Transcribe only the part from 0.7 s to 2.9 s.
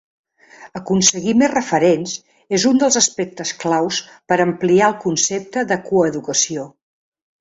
Aconseguir més referents és un